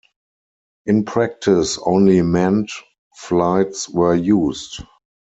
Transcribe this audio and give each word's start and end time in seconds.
In 0.87 1.05
practise 1.05 1.77
only 1.77 2.23
manned 2.23 2.69
flights 3.17 3.87
were 3.87 4.15
used. 4.15 4.81